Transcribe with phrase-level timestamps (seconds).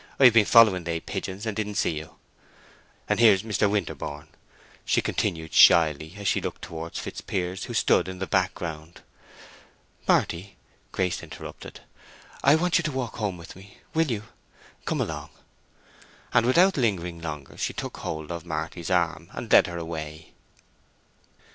[0.19, 2.15] I have been following they pigeons, and didn't see you.
[3.07, 3.69] And here's Mr.
[3.69, 4.29] Winterborne!"
[4.83, 9.01] she continued, shyly, as she looked towards Fitzpiers, who stood in the background.
[10.07, 10.57] "Marty,"
[10.91, 11.81] Grace interrupted.
[12.41, 14.23] "I want you to walk home with me—will you?
[14.85, 15.29] Come along."
[16.33, 20.33] And without lingering longer she took hold of Marty's arm and led her away.